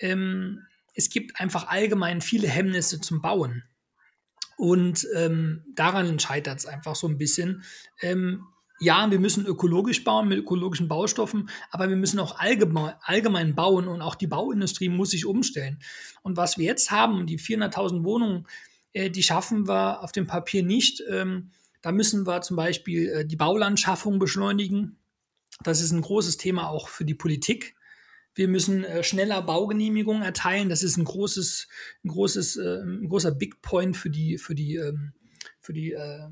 ähm, 0.00 0.66
es 0.94 1.08
gibt 1.08 1.40
einfach 1.40 1.68
allgemein 1.68 2.20
viele 2.20 2.48
Hemmnisse 2.48 3.00
zum 3.00 3.22
Bauen. 3.22 3.62
Und 4.56 5.06
ähm, 5.14 5.64
daran 5.74 6.18
scheitert 6.18 6.58
es 6.58 6.66
einfach 6.66 6.96
so 6.96 7.06
ein 7.08 7.18
bisschen. 7.18 7.62
Ähm, 8.00 8.46
ja, 8.80 9.08
wir 9.10 9.20
müssen 9.20 9.46
ökologisch 9.46 10.02
bauen 10.02 10.28
mit 10.28 10.38
ökologischen 10.38 10.88
Baustoffen, 10.88 11.48
aber 11.70 11.88
wir 11.88 11.96
müssen 11.96 12.18
auch 12.18 12.38
allgemein, 12.38 12.94
allgemein 13.02 13.54
bauen 13.54 13.86
und 13.86 14.02
auch 14.02 14.16
die 14.16 14.26
Bauindustrie 14.26 14.88
muss 14.88 15.10
sich 15.10 15.26
umstellen. 15.26 15.78
Und 16.22 16.36
was 16.36 16.58
wir 16.58 16.64
jetzt 16.64 16.90
haben, 16.90 17.26
die 17.26 17.38
400.000 17.38 18.02
Wohnungen, 18.02 18.46
die 18.94 19.22
schaffen 19.22 19.66
wir 19.66 20.02
auf 20.02 20.12
dem 20.12 20.26
Papier 20.26 20.62
nicht. 20.62 21.02
Ähm, 21.08 21.50
da 21.82 21.92
müssen 21.92 22.26
wir 22.26 22.40
zum 22.40 22.56
Beispiel 22.56 23.08
äh, 23.08 23.26
die 23.26 23.36
Baulandschaffung 23.36 24.18
beschleunigen. 24.18 24.98
Das 25.62 25.80
ist 25.80 25.92
ein 25.92 26.00
großes 26.00 26.36
Thema 26.36 26.68
auch 26.68 26.88
für 26.88 27.04
die 27.04 27.14
Politik. 27.14 27.76
Wir 28.34 28.48
müssen 28.48 28.84
äh, 28.84 29.04
schneller 29.04 29.42
Baugenehmigungen 29.42 30.22
erteilen. 30.22 30.68
Das 30.68 30.82
ist 30.82 30.96
ein 30.96 31.04
großes, 31.04 31.68
ein 32.04 32.08
großes, 32.08 32.56
äh, 32.56 32.82
ein 32.82 33.08
großer 33.08 33.32
Big 33.32 33.62
Point 33.62 33.96
für 33.96 34.10
die, 34.10 34.38
für 34.38 34.54
die, 34.54 34.76
ähm, 34.76 35.12
für 35.60 35.72
die 35.72 35.92
äh, 35.92 36.28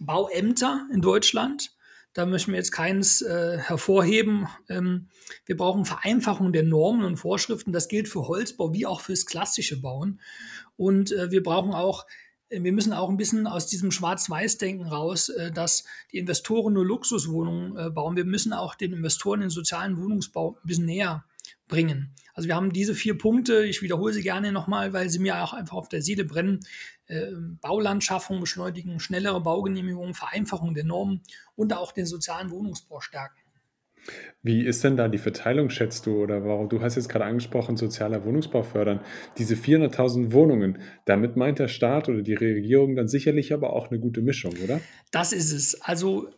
Bauämter 0.00 0.86
in 0.92 1.00
Deutschland. 1.00 1.72
Da 2.12 2.26
möchten 2.26 2.50
wir 2.50 2.58
jetzt 2.58 2.72
keins 2.72 3.22
äh, 3.22 3.58
hervorheben. 3.58 4.48
Ähm, 4.68 5.08
wir 5.46 5.56
brauchen 5.56 5.84
Vereinfachung 5.84 6.52
der 6.52 6.64
Normen 6.64 7.04
und 7.04 7.16
Vorschriften. 7.16 7.72
Das 7.72 7.86
gilt 7.86 8.08
für 8.08 8.26
Holzbau 8.26 8.72
wie 8.72 8.86
auch 8.86 9.00
fürs 9.00 9.26
klassische 9.26 9.80
Bauen. 9.80 10.20
Und 10.76 11.12
äh, 11.12 11.30
wir 11.30 11.42
brauchen 11.42 11.72
auch, 11.72 12.06
äh, 12.48 12.62
wir 12.62 12.72
müssen 12.72 12.92
auch 12.92 13.10
ein 13.10 13.16
bisschen 13.16 13.46
aus 13.46 13.68
diesem 13.68 13.92
Schwarz-Weiß-Denken 13.92 14.86
raus, 14.86 15.28
äh, 15.28 15.52
dass 15.52 15.84
die 16.10 16.18
Investoren 16.18 16.72
nur 16.72 16.84
Luxuswohnungen 16.84 17.76
äh, 17.76 17.90
bauen. 17.90 18.16
Wir 18.16 18.24
müssen 18.24 18.52
auch 18.52 18.74
den 18.74 18.92
Investoren 18.92 19.40
den 19.40 19.50
sozialen 19.50 19.96
Wohnungsbau 19.96 20.58
ein 20.62 20.66
bisschen 20.66 20.86
näher 20.86 21.24
bringen. 21.68 22.14
Also 22.40 22.48
wir 22.48 22.56
haben 22.56 22.72
diese 22.72 22.94
vier 22.94 23.18
Punkte, 23.18 23.66
ich 23.66 23.82
wiederhole 23.82 24.14
sie 24.14 24.22
gerne 24.22 24.50
nochmal, 24.50 24.94
weil 24.94 25.10
sie 25.10 25.18
mir 25.18 25.44
auch 25.44 25.52
einfach 25.52 25.76
auf 25.76 25.90
der 25.90 26.00
Seele 26.00 26.24
brennen. 26.24 26.60
Äh, 27.04 27.32
Baulandschaffung 27.60 28.40
beschleunigen, 28.40 28.98
schnellere 28.98 29.42
Baugenehmigungen, 29.42 30.14
Vereinfachung 30.14 30.72
der 30.72 30.84
Normen 30.84 31.20
und 31.54 31.74
auch 31.74 31.92
den 31.92 32.06
sozialen 32.06 32.50
Wohnungsbau 32.50 33.00
stärken. 33.02 33.38
Wie 34.42 34.64
ist 34.64 34.82
denn 34.84 34.96
da 34.96 35.08
die 35.08 35.18
Verteilung, 35.18 35.68
schätzt 35.68 36.06
du? 36.06 36.16
Oder 36.16 36.42
warum? 36.42 36.70
Du 36.70 36.80
hast 36.80 36.96
jetzt 36.96 37.10
gerade 37.10 37.26
angesprochen, 37.26 37.76
sozialer 37.76 38.24
Wohnungsbau 38.24 38.62
fördern. 38.62 39.00
Diese 39.36 39.54
400.000 39.54 40.32
Wohnungen, 40.32 40.78
damit 41.04 41.36
meint 41.36 41.58
der 41.58 41.68
Staat 41.68 42.08
oder 42.08 42.22
die 42.22 42.32
Regierung 42.32 42.96
dann 42.96 43.06
sicherlich 43.06 43.52
aber 43.52 43.74
auch 43.74 43.90
eine 43.90 44.00
gute 44.00 44.22
Mischung, 44.22 44.54
oder? 44.64 44.80
Das 45.10 45.34
ist 45.34 45.52
es. 45.52 45.82
Also 45.82 46.30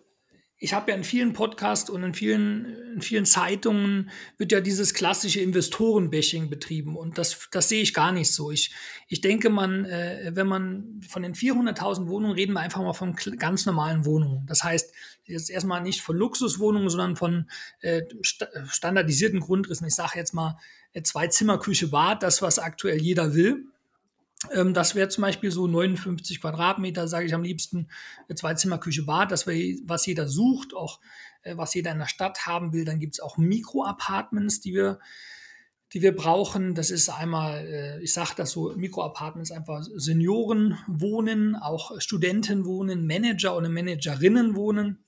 ich 0.63 0.75
habe 0.75 0.93
ja 0.93 0.97
in 0.97 1.03
vielen 1.03 1.33
Podcasts 1.33 1.91
und 1.91 2.05
in 2.05 2.15
vielen, 2.15 2.95
in 2.95 3.03
vielen 3.03 3.27
Zeitungen 3.27 4.11
wird 4.39 4.53
ja 4.53 4.61
dieses 4.61 4.95
klassische 4.95 5.41
Investorenbashing 5.41 6.51
betrieben 6.51 6.97
und 6.97 7.19
das, 7.19 7.49
das 7.51 7.69
sehe 7.69 7.83
ich 7.83 7.93
gar 7.93 8.13
nicht 8.13 8.31
so. 8.31 8.53
Ich, 8.53 8.73
ich 9.09 9.21
denke, 9.21 9.51
man, 9.51 9.85
äh, 9.85 10.31
wenn 10.35 10.47
man 10.47 11.01
von 11.09 11.25
den 11.25 11.35
400.000 11.35 12.07
Wohnungen 12.07 12.37
reden 12.37 12.53
wir 12.53 12.61
einfach 12.61 12.81
mal 12.81 12.93
von 12.93 13.17
ganz 13.39 13.67
normalen 13.67 14.07
Wohnungen. 14.07 14.47
Das 14.47 14.63
heißt, 14.63 14.95
jetzt 15.25 15.51
erstmal 15.51 15.83
nicht 15.83 16.01
von 16.01 16.17
Luxuswohnungen, 16.17 16.91
sondern 16.91 17.17
von 17.17 17.51
äh, 17.81 18.03
st 18.25 18.47
standardisierten 18.69 19.41
Grundrissen. 19.41 19.89
Ich 19.89 19.97
sage 19.97 20.13
jetzt 20.15 20.33
mal 20.33 20.59
äh, 20.93 21.03
zwei 21.03 21.27
Zimmer, 21.27 21.59
Küche, 21.59 21.89
Bad, 21.89 22.23
das, 22.23 22.41
was 22.41 22.61
aktuell 22.61 23.03
jeder 23.03 23.35
will. 23.35 23.67
Ähm, 24.51 24.75
das 24.75 24.95
wäre 24.95 25.09
zum 25.09 25.23
Beispiel 25.23 25.51
so 25.51 25.67
59 25.67 26.41
Quadratmeter, 26.41 27.09
sage 27.09 27.27
ich 27.27 27.35
am 27.35 27.43
liebsten, 27.43 27.89
äh, 28.29 28.35
zwei 28.35 28.55
Zimmer, 28.55 28.79
Küche, 28.79 29.05
Bad, 29.05 29.31
das 29.31 29.47
wäre, 29.47 29.77
was 29.85 30.07
jeder 30.07 30.29
sucht, 30.29 30.75
auch 30.75 31.01
äh, 31.43 31.57
was 31.57 31.75
jeder 31.75 31.93
in 31.93 31.99
der 31.99 32.07
Stadt 32.07 32.47
haben 32.47 32.73
will. 32.73 32.85
Dann 32.85 33.01
gibt 33.01 33.15
es 33.15 33.21
auch 33.21 33.37
Mikroapartments, 33.37 34.61
die 34.61 34.75
wir, 34.75 34.99
die 35.93 36.03
wir 36.03 36.15
brauchen. 36.15 36.75
Das 36.75 36.91
ist 36.91 37.09
einmal, 37.09 37.67
äh, 37.67 38.03
ich 38.03 38.13
sage 38.13 38.33
das 38.37 38.51
so, 38.51 38.73
Mikroapartments 38.77 39.53
einfach 39.53 39.83
Senioren 39.95 40.79
wohnen, 40.87 41.55
auch 41.55 42.01
Studenten 42.01 42.65
wohnen, 42.65 43.07
Manager 43.07 43.57
oder 43.57 43.69
Managerinnen 43.69 44.57
wohnen. 44.57 45.05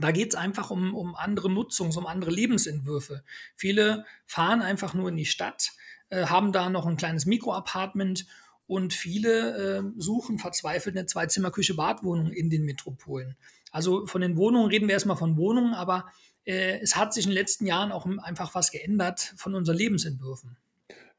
Da 0.00 0.12
geht 0.12 0.34
es 0.34 0.38
einfach 0.38 0.70
um, 0.70 0.94
um 0.94 1.16
andere 1.16 1.48
Nutzungs-, 1.48 1.96
um 1.96 2.06
andere 2.06 2.30
Lebensentwürfe. 2.30 3.24
Viele 3.56 4.04
fahren 4.26 4.62
einfach 4.62 4.94
nur 4.94 5.08
in 5.08 5.16
die 5.16 5.24
Stadt, 5.24 5.72
haben 6.08 6.52
da 6.52 6.70
noch 6.70 6.86
ein 6.86 6.96
kleines 6.96 7.26
Mikroapartment 7.26 8.24
und 8.68 8.92
viele 8.92 9.78
äh, 9.78 9.82
suchen 9.96 10.38
verzweifelt 10.38 10.96
eine 10.96 11.06
Zwei-Zimmer-Küche-Badwohnung 11.06 12.30
in 12.30 12.50
den 12.50 12.64
Metropolen. 12.64 13.34
Also 13.72 14.06
von 14.06 14.20
den 14.20 14.36
Wohnungen 14.36 14.70
reden 14.70 14.86
wir 14.86 14.92
erstmal 14.92 15.16
von 15.16 15.36
Wohnungen, 15.36 15.74
aber 15.74 16.06
äh, 16.44 16.78
es 16.80 16.94
hat 16.94 17.12
sich 17.12 17.24
in 17.24 17.30
den 17.30 17.38
letzten 17.38 17.66
Jahren 17.66 17.90
auch 17.90 18.06
einfach 18.22 18.54
was 18.54 18.70
geändert 18.70 19.34
von 19.36 19.54
unseren 19.54 19.76
Lebensentwürfen. 19.76 20.56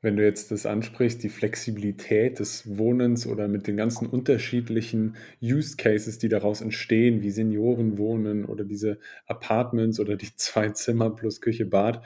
Wenn 0.01 0.15
du 0.15 0.23
jetzt 0.23 0.51
das 0.51 0.65
ansprichst, 0.65 1.21
die 1.23 1.29
Flexibilität 1.29 2.39
des 2.39 2.77
Wohnens 2.77 3.27
oder 3.27 3.49
mit 3.49 3.67
den 3.67 3.75
ganzen 3.75 4.07
unterschiedlichen 4.07 5.17
Use 5.41 5.75
Cases, 5.75 6.19
die 6.19 6.29
daraus 6.29 6.61
entstehen, 6.61 7.21
wie 7.21 7.31
Senioren 7.31 7.97
wohnen 7.97 8.45
oder 8.45 8.63
diese 8.63 8.99
Apartments 9.25 9.99
oder 9.99 10.15
die 10.15 10.29
zwei 10.37 10.69
Zimmer 10.69 11.09
plus 11.09 11.41
Küche, 11.41 11.65
Bad, 11.65 12.01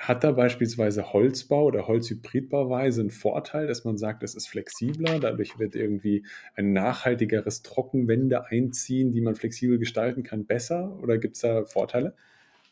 hat 0.00 0.24
da 0.24 0.32
beispielsweise 0.32 1.12
Holzbau 1.12 1.64
oder 1.64 1.86
Holzhybridbauweise 1.86 3.02
einen 3.02 3.10
Vorteil, 3.10 3.66
dass 3.66 3.84
man 3.84 3.98
sagt, 3.98 4.22
es 4.22 4.34
ist 4.34 4.48
flexibler, 4.48 5.20
dadurch 5.20 5.58
wird 5.58 5.76
irgendwie 5.76 6.24
ein 6.56 6.72
nachhaltigeres 6.72 7.62
Trockenwände 7.62 8.46
einziehen, 8.46 9.12
die 9.12 9.20
man 9.20 9.34
flexibel 9.34 9.78
gestalten 9.78 10.22
kann, 10.22 10.46
besser? 10.46 10.98
Oder 11.02 11.18
gibt 11.18 11.36
es 11.36 11.42
da 11.42 11.64
Vorteile? 11.66 12.14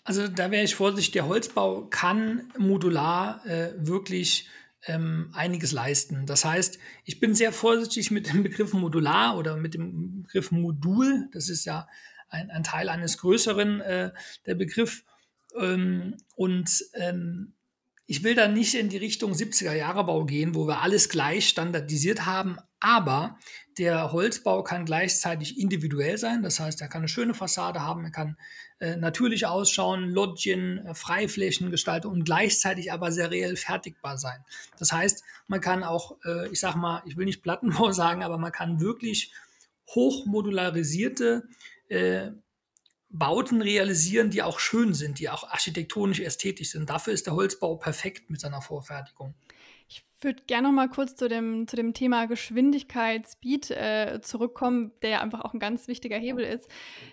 Also 0.04 0.26
da 0.26 0.50
wäre 0.50 0.64
ich 0.64 0.74
vorsichtig, 0.74 1.12
der 1.12 1.28
Holzbau 1.28 1.86
kann 1.90 2.50
modular 2.56 3.44
äh, 3.46 3.72
wirklich 3.76 4.48
ähm, 4.86 5.30
einiges 5.34 5.72
leisten. 5.72 6.24
Das 6.24 6.46
heißt, 6.46 6.78
ich 7.04 7.20
bin 7.20 7.34
sehr 7.34 7.52
vorsichtig 7.52 8.10
mit 8.10 8.32
dem 8.32 8.42
Begriff 8.42 8.72
modular 8.72 9.36
oder 9.36 9.56
mit 9.56 9.74
dem 9.74 10.22
Begriff 10.22 10.50
Modul. 10.50 11.28
Das 11.32 11.50
ist 11.50 11.66
ja 11.66 11.88
ein, 12.30 12.50
ein 12.50 12.62
Teil 12.62 12.88
eines 12.88 13.18
größeren, 13.18 13.80
äh, 13.82 14.10
der 14.46 14.54
Begriff. 14.54 15.04
Ähm, 15.60 16.16
und 16.36 16.84
ähm, 16.94 17.54
ich 18.06 18.24
will 18.24 18.34
da 18.34 18.48
nicht 18.48 18.74
in 18.74 18.88
die 18.88 18.96
Richtung 18.96 19.32
70er-Jahre-Bau 19.32 20.24
gehen, 20.24 20.54
wo 20.54 20.66
wir 20.66 20.80
alles 20.80 21.10
gleich 21.10 21.46
standardisiert 21.46 22.24
haben, 22.24 22.56
aber 22.80 23.38
der 23.76 24.12
Holzbau 24.12 24.62
kann 24.62 24.86
gleichzeitig 24.86 25.60
individuell 25.60 26.16
sein. 26.16 26.42
Das 26.42 26.58
heißt, 26.58 26.80
er 26.80 26.88
kann 26.88 27.02
eine 27.02 27.08
schöne 27.08 27.34
Fassade 27.34 27.82
haben, 27.82 28.04
er 28.04 28.10
kann 28.10 28.38
äh, 28.80 28.96
natürlich 28.96 29.46
ausschauen, 29.46 30.08
Loggien, 30.08 30.86
äh, 30.86 30.94
Freiflächen 30.94 31.70
gestalten 31.70 32.08
und 32.08 32.24
gleichzeitig 32.24 32.92
aber 32.92 33.12
seriell 33.12 33.56
fertigbar 33.56 34.16
sein. 34.16 34.42
Das 34.78 34.90
heißt, 34.90 35.22
man 35.46 35.60
kann 35.60 35.84
auch, 35.84 36.16
äh, 36.24 36.48
ich 36.48 36.60
sag 36.60 36.76
mal, 36.76 37.02
ich 37.04 37.16
will 37.18 37.26
nicht 37.26 37.42
Plattenbau 37.42 37.92
sagen, 37.92 38.22
aber 38.22 38.38
man 38.38 38.52
kann 38.52 38.80
wirklich 38.80 39.32
hochmodularisierte 39.88 41.46
äh, 41.88 42.30
Bauten 43.10 43.62
realisieren, 43.62 44.30
die 44.30 44.42
auch 44.42 44.58
schön 44.58 44.94
sind, 44.94 45.18
die 45.18 45.30
auch 45.30 45.44
architektonisch 45.44 46.20
ästhetisch 46.20 46.70
sind. 46.70 46.90
Dafür 46.90 47.12
ist 47.12 47.26
der 47.26 47.34
Holzbau 47.34 47.76
perfekt 47.76 48.30
mit 48.30 48.40
seiner 48.40 48.60
Vorfertigung. 48.60 49.34
Ich 49.88 50.04
würde 50.20 50.42
gerne 50.46 50.68
noch 50.68 50.74
mal 50.74 50.88
kurz 50.88 51.16
zu 51.16 51.28
dem, 51.28 51.66
zu 51.66 51.76
dem 51.76 51.94
Thema 51.94 52.26
Geschwindigkeit, 52.26 53.26
Speed 53.26 53.70
äh, 53.70 54.20
zurückkommen, 54.22 54.92
der 55.02 55.10
ja 55.10 55.20
einfach 55.20 55.40
auch 55.40 55.54
ein 55.54 55.60
ganz 55.60 55.88
wichtiger 55.88 56.18
Hebel 56.18 56.44
ist. 56.44 56.68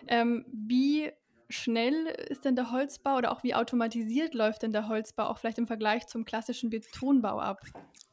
Ähm, 0.08 0.46
wie 0.52 1.12
schnell 1.50 2.08
ist 2.30 2.44
denn 2.44 2.56
der 2.56 2.72
Holzbau 2.72 3.18
oder 3.18 3.32
auch 3.32 3.44
wie 3.44 3.54
automatisiert 3.54 4.34
läuft 4.34 4.64
denn 4.64 4.74
der 4.74 4.90
Holzbau 4.90 5.28
auch 5.28 5.38
vielleicht 5.38 5.60
im 5.60 5.68
Vergleich 5.68 6.08
zum 6.08 6.26
klassischen 6.26 6.70
Betonbau 6.70 7.40
ab? 7.40 7.62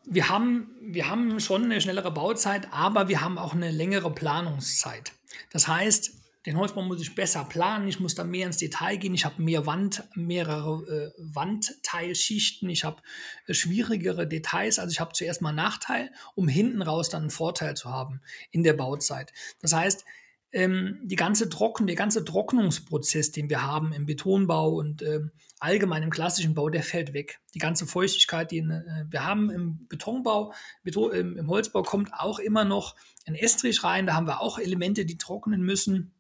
Wir 0.05 0.29
haben, 0.29 0.71
wir 0.81 1.09
haben 1.09 1.41
schon 1.41 1.65
eine 1.65 1.81
schnellere 1.81 2.11
Bauzeit, 2.13 2.69
aber 2.73 3.09
wir 3.09 3.21
haben 3.21 3.39
auch 3.39 3.55
eine 3.55 3.71
längere 3.71 4.13
Planungszeit. 4.13 5.13
Das 5.51 5.67
heißt, 5.67 6.22
den 6.47 6.57
Holzbau 6.57 6.83
muss 6.83 7.01
ich 7.01 7.15
besser 7.15 7.45
planen, 7.45 7.87
ich 7.87 8.01
muss 8.01 8.15
da 8.15 8.25
mehr 8.25 8.47
ins 8.47 8.57
Detail 8.57 8.97
gehen, 8.97 9.15
ich 9.15 9.25
habe 9.25 9.41
mehr 9.41 9.67
Wand, 9.67 10.05
mehrere 10.15 11.13
äh, 11.17 11.23
Wandteilschichten, 11.23 12.69
ich 12.69 12.85
habe 12.85 13.03
äh, 13.47 13.55
schwierigere 13.55 14.27
Details, 14.27 14.79
also 14.79 14.91
ich 14.91 15.01
habe 15.01 15.13
zuerst 15.13 15.41
mal 15.41 15.51
einen 15.51 15.57
Nachteil, 15.57 16.11
um 16.35 16.49
hinten 16.49 16.83
raus 16.83 17.09
dann 17.09 17.23
einen 17.23 17.31
Vorteil 17.31 17.77
zu 17.77 17.91
haben 17.91 18.21
in 18.51 18.65
der 18.65 18.73
Bauzeit. 18.73 19.33
Das 19.61 19.73
heißt, 19.73 20.05
ähm, 20.53 20.99
die 21.05 21.17
ganze 21.17 21.49
Trocken, 21.49 21.87
der 21.87 21.97
ganze 21.97 22.25
Trocknungsprozess, 22.25 23.31
den 23.33 23.49
wir 23.49 23.63
haben 23.63 23.93
im 23.93 24.05
Betonbau 24.05 24.75
und 24.75 25.01
äh, 25.01 25.21
allgemein 25.61 26.03
im 26.03 26.11
klassischen 26.11 26.55
Bau, 26.55 26.69
der 26.69 26.83
fällt 26.83 27.15
weg. 27.15 27.41
Die 27.55 27.59
ganze 27.59 27.87
Feuchtigkeit, 27.87 28.51
die 28.51 28.59
äh, 28.59 29.05
wir 29.09 29.25
haben 29.25 29.49
im 29.49 29.87
Betonbau, 29.89 30.53
Beton, 30.83 31.13
im, 31.13 31.37
im 31.39 31.49
Holzbau 31.49 31.83
kommt 31.83 32.13
auch 32.13 32.39
immer 32.39 32.65
noch 32.65 32.97
ein 33.27 33.35
Estrich 33.35 33.83
rein, 33.85 34.07
da 34.07 34.15
haben 34.15 34.27
wir 34.27 34.41
auch 34.41 34.59
Elemente, 34.59 35.07
die 35.07 35.17
trocknen 35.17 35.63
müssen 35.63 36.13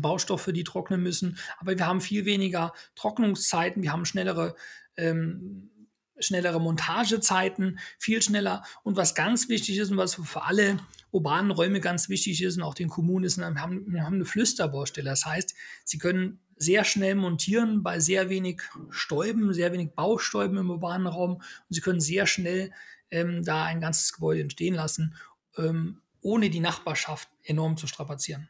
Baustoffe, 0.00 0.52
die 0.52 0.64
trocknen 0.64 1.02
müssen. 1.02 1.38
Aber 1.58 1.76
wir 1.78 1.86
haben 1.86 2.00
viel 2.00 2.24
weniger 2.24 2.72
Trocknungszeiten, 2.94 3.82
wir 3.82 3.92
haben 3.92 4.04
schnellere, 4.04 4.54
ähm, 4.96 5.70
schnellere 6.18 6.60
Montagezeiten, 6.60 7.78
viel 7.98 8.22
schneller. 8.22 8.64
Und 8.82 8.96
was 8.96 9.14
ganz 9.14 9.48
wichtig 9.48 9.78
ist 9.78 9.90
und 9.90 9.96
was 9.96 10.14
für 10.14 10.42
alle 10.42 10.78
urbanen 11.10 11.50
Räume 11.50 11.80
ganz 11.80 12.08
wichtig 12.08 12.42
ist 12.42 12.56
und 12.56 12.62
auch 12.62 12.74
den 12.74 12.88
Kommunen 12.88 13.24
ist, 13.24 13.38
wir 13.38 13.46
haben, 13.46 13.92
wir 13.92 14.04
haben 14.04 14.16
eine 14.16 14.24
Flüsterbaustelle. 14.24 15.08
Das 15.08 15.24
heißt, 15.24 15.54
sie 15.84 15.98
können 15.98 16.40
sehr 16.56 16.84
schnell 16.84 17.14
montieren 17.14 17.82
bei 17.82 18.00
sehr 18.00 18.28
wenig 18.30 18.62
Stäuben, 18.90 19.52
sehr 19.52 19.72
wenig 19.72 19.90
Baustäuben 19.94 20.56
im 20.58 20.70
urbanen 20.70 21.06
Raum 21.06 21.36
und 21.36 21.42
sie 21.70 21.80
können 21.80 22.00
sehr 22.00 22.26
schnell 22.26 22.72
ähm, 23.10 23.44
da 23.44 23.64
ein 23.64 23.80
ganzes 23.80 24.12
Gebäude 24.12 24.40
entstehen 24.40 24.74
lassen, 24.74 25.14
ähm, 25.56 26.00
ohne 26.22 26.50
die 26.50 26.60
Nachbarschaft 26.60 27.28
enorm 27.44 27.76
zu 27.76 27.86
strapazieren. 27.86 28.48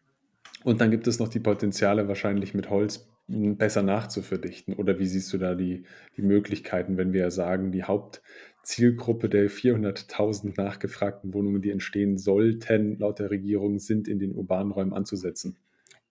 Und 0.66 0.80
dann 0.80 0.90
gibt 0.90 1.06
es 1.06 1.20
noch 1.20 1.28
die 1.28 1.38
Potenziale, 1.38 2.08
wahrscheinlich 2.08 2.52
mit 2.52 2.70
Holz 2.70 3.08
besser 3.28 3.84
nachzuverdichten. 3.84 4.74
Oder 4.74 4.98
wie 4.98 5.06
siehst 5.06 5.32
du 5.32 5.38
da 5.38 5.54
die, 5.54 5.84
die 6.16 6.22
Möglichkeiten, 6.22 6.96
wenn 6.96 7.12
wir 7.12 7.30
sagen, 7.30 7.70
die 7.70 7.84
Hauptzielgruppe 7.84 9.28
der 9.28 9.48
400.000 9.48 10.54
nachgefragten 10.60 11.32
Wohnungen, 11.34 11.62
die 11.62 11.70
entstehen 11.70 12.18
sollten, 12.18 12.98
laut 12.98 13.20
der 13.20 13.30
Regierung, 13.30 13.78
sind 13.78 14.08
in 14.08 14.18
den 14.18 14.34
urbanen 14.34 14.72
Räumen 14.72 14.92
anzusetzen? 14.92 15.56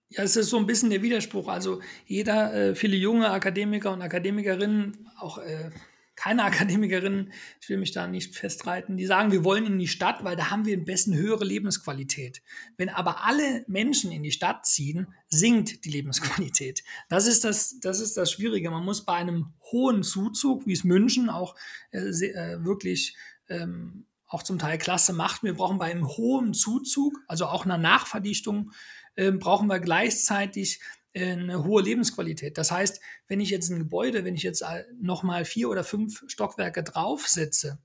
Ja, 0.08 0.22
es 0.22 0.36
ist 0.36 0.48
so 0.48 0.56
ein 0.56 0.66
bisschen 0.66 0.88
der 0.88 1.02
Widerspruch. 1.02 1.48
Also 1.48 1.80
jeder, 2.06 2.54
äh, 2.54 2.74
viele 2.74 2.96
junge 2.96 3.28
Akademiker 3.28 3.92
und 3.92 4.00
Akademikerinnen, 4.00 5.06
auch 5.18 5.36
äh, 5.36 5.68
keine 6.16 6.44
Akademikerin, 6.44 7.32
ich 7.60 7.68
will 7.68 7.76
mich 7.76 7.92
da 7.92 8.06
nicht 8.06 8.34
festreiten, 8.34 8.96
die 8.96 9.06
sagen, 9.06 9.30
wir 9.30 9.44
wollen 9.44 9.66
in 9.66 9.78
die 9.78 9.88
Stadt, 9.88 10.24
weil 10.24 10.36
da 10.36 10.50
haben 10.50 10.64
wir 10.64 10.76
am 10.76 10.84
besten 10.84 11.14
höhere 11.14 11.44
Lebensqualität. 11.44 12.42
Wenn 12.76 12.88
aber 12.88 13.24
alle 13.24 13.64
Menschen 13.68 14.10
in 14.10 14.22
die 14.22 14.32
Stadt 14.32 14.66
ziehen, 14.66 15.06
sinkt 15.28 15.84
die 15.84 15.90
Lebensqualität. 15.90 16.82
Das 17.08 17.26
ist 17.26 17.44
das, 17.44 17.78
das, 17.80 18.00
ist 18.00 18.16
das 18.16 18.32
Schwierige. 18.32 18.70
Man 18.70 18.84
muss 18.84 19.04
bei 19.04 19.14
einem 19.14 19.52
hohen 19.70 20.02
Zuzug, 20.02 20.66
wie 20.66 20.72
es 20.72 20.84
München 20.84 21.28
auch 21.30 21.54
äh, 21.92 21.98
äh, 21.98 22.64
wirklich 22.64 23.16
ähm, 23.48 24.06
auch 24.26 24.42
zum 24.42 24.58
Teil 24.58 24.78
klasse 24.78 25.12
macht, 25.12 25.42
wir 25.42 25.54
brauchen 25.54 25.78
bei 25.78 25.90
einem 25.90 26.08
hohen 26.08 26.52
Zuzug, 26.52 27.20
also 27.28 27.46
auch 27.46 27.64
einer 27.64 27.78
Nachverdichtung, 27.78 28.72
äh, 29.14 29.30
brauchen 29.30 29.68
wir 29.68 29.78
gleichzeitig 29.78 30.80
eine 31.16 31.64
hohe 31.64 31.82
Lebensqualität. 31.82 32.58
Das 32.58 32.70
heißt, 32.70 33.00
wenn 33.28 33.40
ich 33.40 33.50
jetzt 33.50 33.70
ein 33.70 33.78
Gebäude, 33.78 34.24
wenn 34.24 34.34
ich 34.34 34.42
jetzt 34.42 34.64
nochmal 35.00 35.44
vier 35.44 35.68
oder 35.70 35.84
fünf 35.84 36.24
Stockwerke 36.28 36.82
draufsetze, 36.82 37.78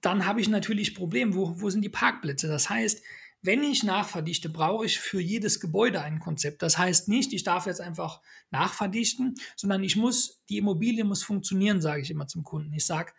dann 0.00 0.26
habe 0.26 0.40
ich 0.40 0.48
natürlich 0.48 0.94
Probleme. 0.94 1.34
Wo, 1.34 1.60
wo 1.60 1.70
sind 1.70 1.82
die 1.82 1.88
Parkplätze? 1.88 2.48
Das 2.48 2.68
heißt, 2.68 3.02
wenn 3.42 3.62
ich 3.62 3.82
nachverdichte, 3.82 4.48
brauche 4.48 4.86
ich 4.86 4.98
für 4.98 5.20
jedes 5.20 5.60
Gebäude 5.60 6.00
ein 6.00 6.18
Konzept. 6.18 6.62
Das 6.62 6.78
heißt 6.78 7.08
nicht, 7.08 7.32
ich 7.34 7.44
darf 7.44 7.66
jetzt 7.66 7.80
einfach 7.80 8.20
nachverdichten, 8.50 9.34
sondern 9.54 9.84
ich 9.84 9.96
muss, 9.96 10.42
die 10.48 10.56
Immobilie 10.56 11.04
muss 11.04 11.22
funktionieren, 11.22 11.82
sage 11.82 12.00
ich 12.00 12.10
immer 12.10 12.26
zum 12.26 12.42
Kunden. 12.42 12.72
Ich 12.72 12.86
sage, 12.86 13.12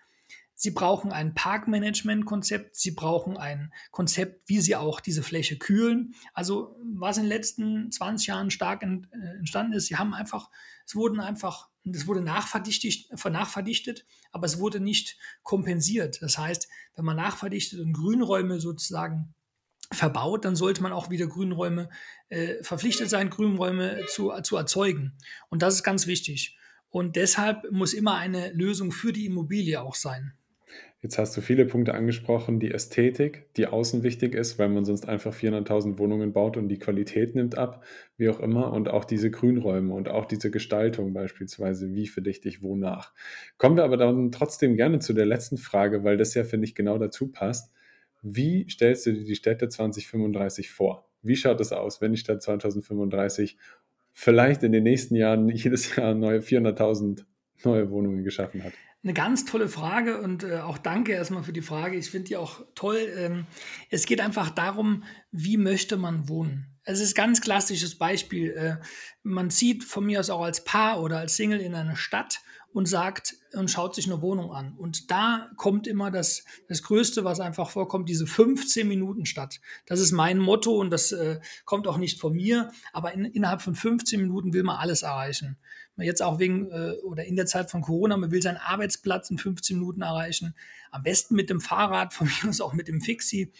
Sie 0.58 0.72
brauchen 0.72 1.12
ein 1.12 1.34
Parkmanagement-Konzept. 1.34 2.78
Sie 2.78 2.92
brauchen 2.92 3.38
ein 3.38 3.74
Konzept, 3.92 4.48
wie 4.48 4.62
Sie 4.62 4.76
auch 4.76 5.02
diese 5.02 5.22
Fläche 5.22 5.58
kühlen. 5.58 6.16
Also 6.34 6.78
was 6.96 7.18
in 7.18 7.24
den 7.24 7.30
letzten 7.30 7.92
20 7.92 8.28
Jahren 8.28 8.52
stark 8.52 8.82
äh, 8.82 8.88
entstanden 9.38 9.74
ist, 9.74 9.88
Sie 9.88 9.98
haben 9.98 10.14
einfach, 10.14 10.50
es 10.86 10.96
wurden 10.96 11.20
einfach, 11.20 11.70
es 11.84 12.08
wurde 12.08 12.22
nachverdichtet, 12.22 13.12
nachverdichtet, 13.26 14.06
aber 14.32 14.46
es 14.46 14.58
wurde 14.58 14.80
nicht 14.80 15.18
kompensiert. 15.44 16.22
Das 16.22 16.38
heißt, 16.38 16.70
wenn 16.96 17.06
man 17.06 17.18
nachverdichtet 17.18 17.82
und 17.82 17.92
Grünräume 17.94 18.62
sozusagen 18.62 19.34
verbaut, 19.92 20.46
dann 20.46 20.56
sollte 20.56 20.82
man 20.82 20.94
auch 20.94 21.10
wieder 21.10 21.28
Grünräume 21.28 21.90
äh, 22.30 22.64
verpflichtet 22.64 23.10
sein, 23.10 23.30
Grünräume 23.30 24.06
zu, 24.08 24.32
zu 24.42 24.56
erzeugen. 24.56 25.18
Und 25.50 25.62
das 25.62 25.76
ist 25.76 25.84
ganz 25.84 26.08
wichtig. 26.08 26.58
Und 26.90 27.18
deshalb 27.18 27.70
muss 27.72 27.94
immer 27.94 28.16
eine 28.16 28.52
Lösung 28.54 28.92
für 28.94 29.12
die 29.12 29.26
Immobilie 29.26 29.82
auch 29.82 29.96
sein. 29.96 30.34
Jetzt 31.06 31.20
hast 31.20 31.38
du 31.38 31.42
viele 31.42 31.68
Punkte 31.68 31.94
angesprochen, 31.94 32.60
die 32.60 32.72
Ästhetik, 32.72 33.54
die 33.58 33.68
außen 33.68 34.02
wichtig 34.02 34.34
ist, 34.34 34.58
weil 34.58 34.70
man 34.70 34.86
sonst 34.86 35.08
einfach 35.08 35.36
400.000 35.36 36.00
Wohnungen 36.00 36.34
baut 36.34 36.58
und 36.58 36.68
die 36.68 36.80
Qualität 36.80 37.36
nimmt 37.36 37.60
ab, 37.60 37.84
wie 38.18 38.28
auch 38.28 38.40
immer, 38.40 38.74
und 38.74 38.90
auch 38.90 39.06
diese 39.06 39.30
Grünräume 39.30 39.94
und 39.94 40.10
auch 40.10 40.26
diese 40.26 40.50
Gestaltung 40.50 41.14
beispielsweise, 41.14 41.94
wie 41.94 42.08
verdichte 42.08 42.50
ich 42.50 42.64
wonach. 42.64 43.14
Kommen 43.60 43.78
wir 43.78 43.84
aber 43.84 43.98
dann 43.98 44.32
trotzdem 44.32 44.78
gerne 44.78 44.98
zu 44.98 45.14
der 45.14 45.28
letzten 45.28 45.58
Frage, 45.58 46.04
weil 46.04 46.18
das 46.18 46.34
ja, 46.34 46.44
finde 46.44 46.66
ich, 46.66 46.74
genau 46.74 46.98
dazu 46.98 47.32
passt. 47.32 47.72
Wie 48.24 48.68
stellst 48.68 49.06
du 49.06 49.14
dir 49.14 49.26
die 49.26 49.36
Städte 49.36 49.70
2035 49.70 50.72
vor? 50.72 51.08
Wie 51.22 51.36
schaut 51.36 51.62
es 51.62 51.72
aus, 51.72 52.02
wenn 52.02 52.14
die 52.14 52.18
Stadt 52.18 52.42
2035 52.42 53.60
vielleicht 54.12 54.64
in 54.64 54.72
den 54.72 54.82
nächsten 54.82 55.14
Jahren 55.14 55.50
jedes 55.50 55.98
Jahr 55.98 56.16
neue 56.16 56.40
400.000 56.40 57.26
neue 57.64 57.92
Wohnungen 57.92 58.24
geschaffen 58.24 58.64
hat? 58.64 58.74
Eine 59.06 59.14
ganz 59.14 59.46
tolle 59.46 59.70
Frage 59.70 60.20
und 60.20 60.44
äh, 60.44 60.62
auch 60.62 60.80
danke 60.80 61.12
erstmal 61.12 61.44
für 61.44 61.54
die 61.54 61.62
Frage. 61.62 61.96
Ich 61.96 62.10
finde 62.10 62.28
die 62.28 62.38
auch 62.38 62.62
toll. 62.74 62.98
Ähm, 63.16 63.46
es 63.92 64.08
geht 64.08 64.20
einfach 64.20 64.50
darum, 64.50 65.04
wie 65.30 65.58
möchte 65.58 65.96
man 65.96 66.28
wohnen? 66.28 66.76
Es 66.86 67.00
ist 67.00 67.14
ganz 67.14 67.40
klassisches 67.40 68.00
Beispiel. 68.00 68.50
Äh, 68.54 68.78
man 69.22 69.52
zieht 69.52 69.84
von 69.84 70.08
mir 70.08 70.20
aus 70.20 70.32
auch 70.32 70.42
als 70.42 70.64
Paar 70.64 71.04
oder 71.04 71.20
als 71.20 71.36
Single 71.36 71.62
in 71.62 71.76
eine 71.76 71.96
Stadt 71.96 72.40
und 72.74 72.88
sagt 72.88 73.36
und 73.56 73.70
schaut 73.70 73.96
sich 73.96 74.06
eine 74.06 74.22
Wohnung 74.22 74.52
an. 74.52 74.74
Und 74.78 75.12
da 75.12 75.50
kommt 75.58 75.88
immer 75.88 76.12
das, 76.12 76.44
das 76.68 76.84
Größte, 76.84 77.24
was 77.24 77.40
einfach 77.40 77.70
vorkommt, 77.70 78.10
diese 78.10 78.28
15 78.28 78.88
Minuten 78.88 79.26
Stadt. 79.26 79.60
Das 79.86 80.00
ist 80.00 80.12
mein 80.12 80.40
Motto 80.40 80.76
und 80.80 80.90
das 80.90 81.12
äh, 81.12 81.40
kommt 81.66 81.88
auch 81.88 81.98
nicht 81.98 82.20
von 82.20 82.34
mir, 82.34 82.72
aber 82.94 83.14
in, 83.14 83.26
innerhalb 83.26 83.62
von 83.62 83.76
15 83.76 84.22
Minuten 84.22 84.54
will 84.54 84.64
man 84.64 84.78
alles 84.78 85.04
erreichen 85.04 85.58
jetzt 86.04 86.22
auch 86.22 86.40
wegen 86.40 86.70
äh, 86.72 86.96
oder 87.04 87.26
in 87.26 87.36
der 87.36 87.46
Zeit 87.46 87.72
von 87.72 87.82
Corona, 87.82 88.18
man 88.18 88.32
will 88.32 88.42
seinen 88.42 88.58
Arbeitsplatz 88.58 89.30
in 89.30 89.38
15 89.38 89.80
Minuten 89.80 90.02
erreichen. 90.02 90.54
Am 90.92 91.04
besten 91.04 91.36
mit 91.36 91.50
dem 91.50 91.62
Fahrrad, 91.62 92.14
von 92.14 92.28
mir 92.28 92.50
aus 92.50 92.60
auch 92.60 92.74
mit 92.74 92.88
dem 92.88 93.00
Fixie. 93.00 93.52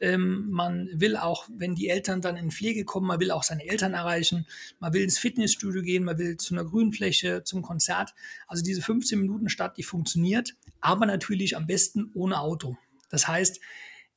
Ähm, 0.00 0.50
man 0.50 0.88
will 0.92 1.16
auch, 1.16 1.48
wenn 1.56 1.74
die 1.74 1.88
Eltern 1.88 2.20
dann 2.20 2.36
in 2.36 2.50
Pflege 2.50 2.84
kommen, 2.84 3.06
man 3.06 3.20
will 3.20 3.30
auch 3.30 3.44
seine 3.44 3.66
Eltern 3.66 3.94
erreichen. 3.94 4.46
Man 4.80 4.92
will 4.92 5.02
ins 5.02 5.18
Fitnessstudio 5.18 5.82
gehen, 5.82 6.04
man 6.04 6.18
will 6.18 6.36
zu 6.36 6.54
einer 6.54 6.64
Grünfläche, 6.64 7.44
zum 7.44 7.62
Konzert. 7.62 8.14
Also 8.48 8.64
diese 8.64 8.82
15 8.82 9.20
Minuten 9.20 9.43
Stadt, 9.48 9.76
die 9.78 9.82
funktioniert, 9.82 10.54
aber 10.80 11.06
natürlich 11.06 11.56
am 11.56 11.66
besten 11.66 12.10
ohne 12.14 12.40
Auto. 12.40 12.76
Das 13.10 13.28
heißt, 13.28 13.60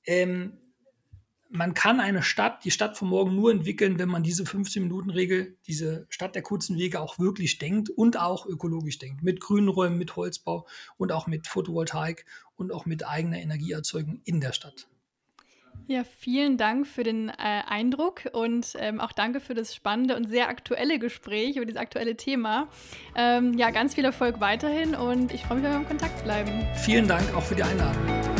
ähm, 0.05 0.57
man 1.49 1.73
kann 1.73 1.99
eine 1.99 2.23
Stadt, 2.23 2.65
die 2.65 2.71
Stadt 2.71 2.97
von 2.97 3.07
morgen 3.07 3.35
nur 3.35 3.51
entwickeln, 3.51 3.99
wenn 3.99 4.09
man 4.09 4.23
diese 4.23 4.43
15-Minuten-Regel, 4.43 5.57
diese 5.65 6.05
Stadt 6.09 6.35
der 6.35 6.41
kurzen 6.41 6.77
Wege 6.77 6.99
auch 6.99 7.19
wirklich 7.19 7.57
denkt 7.57 7.89
und 7.89 8.19
auch 8.19 8.45
ökologisch 8.45 8.97
denkt. 8.97 9.23
Mit 9.23 9.39
Grünräumen, 9.39 9.97
mit 9.97 10.15
Holzbau 10.15 10.67
und 10.97 11.11
auch 11.11 11.27
mit 11.27 11.47
Photovoltaik 11.47 12.25
und 12.55 12.71
auch 12.71 12.85
mit 12.85 13.07
eigener 13.07 13.39
Energieerzeugung 13.39 14.21
in 14.25 14.41
der 14.41 14.51
Stadt. 14.51 14.87
Ja, 15.85 16.03
vielen 16.03 16.57
Dank 16.57 16.85
für 16.85 17.03
den 17.03 17.29
äh, 17.29 17.33
Eindruck 17.67 18.23
und 18.33 18.75
ähm, 18.77 18.99
auch 18.99 19.13
danke 19.13 19.39
für 19.39 19.53
das 19.53 19.73
spannende 19.73 20.15
und 20.15 20.27
sehr 20.27 20.49
aktuelle 20.49 20.99
Gespräch 20.99 21.55
über 21.55 21.65
dieses 21.65 21.79
aktuelle 21.79 22.17
Thema. 22.17 22.67
Ähm, 23.15 23.57
ja, 23.57 23.69
ganz 23.69 23.95
viel 23.95 24.03
Erfolg 24.03 24.41
weiterhin 24.41 24.95
und 24.95 25.33
ich 25.33 25.43
freue 25.43 25.57
mich, 25.57 25.65
wenn 25.65 25.71
wir 25.71 25.79
im 25.79 25.87
Kontakt 25.87 26.23
bleiben. 26.23 26.65
Vielen 26.83 27.07
Dank 27.07 27.33
auch 27.35 27.43
für 27.43 27.55
die 27.55 27.63
Einladung. 27.63 28.36